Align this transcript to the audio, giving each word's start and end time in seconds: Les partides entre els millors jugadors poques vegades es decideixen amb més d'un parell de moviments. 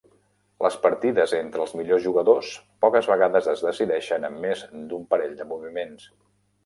Les 0.65 0.75
partides 0.85 1.33
entre 1.39 1.61
els 1.65 1.75
millors 1.81 2.01
jugadors 2.07 2.49
poques 2.85 3.09
vegades 3.11 3.51
es 3.55 3.63
decideixen 3.67 4.27
amb 4.31 4.43
més 4.47 4.65
d'un 4.91 5.05
parell 5.13 5.37
de 5.43 5.49
moviments. 5.55 6.09